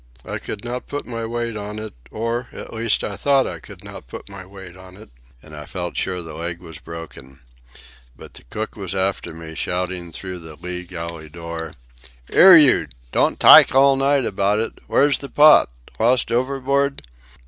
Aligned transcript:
I 0.25 0.39
could 0.39 0.65
not 0.65 0.87
put 0.87 1.05
my 1.05 1.27
weight 1.27 1.55
on 1.55 1.77
it, 1.77 1.93
or, 2.09 2.47
at 2.51 2.73
least, 2.73 3.03
I 3.03 3.15
thought 3.15 3.45
I 3.45 3.59
could 3.59 3.83
not 3.83 4.07
put 4.07 4.29
my 4.29 4.43
weight 4.47 4.75
on 4.75 4.97
it; 4.97 5.11
and 5.43 5.55
I 5.55 5.67
felt 5.67 5.95
sure 5.95 6.23
the 6.23 6.33
leg 6.33 6.59
was 6.59 6.79
broken. 6.79 7.39
But 8.17 8.33
the 8.33 8.41
cook 8.49 8.75
was 8.75 8.95
after 8.95 9.31
me, 9.31 9.53
shouting 9.53 10.11
through 10.11 10.39
the 10.39 10.55
lee 10.55 10.85
galley 10.85 11.29
door: 11.29 11.73
"'Ere, 12.33 12.57
you! 12.57 12.87
Don't 13.11 13.39
tyke 13.39 13.75
all 13.75 13.95
night 13.95 14.25
about 14.25 14.57
it! 14.57 14.79
Where's 14.87 15.19
the 15.19 15.29
pot? 15.29 15.69
Lost 15.99 16.31
overboard? 16.31 17.03